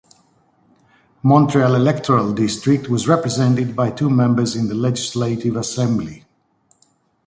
Montreal 1.21 1.75
electoral 1.75 2.33
district 2.33 2.89
was 2.89 3.07
represented 3.07 3.75
by 3.75 3.91
two 3.91 4.09
members 4.09 4.55
in 4.55 4.67
the 4.67 4.73
Legislative 4.73 5.55
Assembly. 5.55 6.25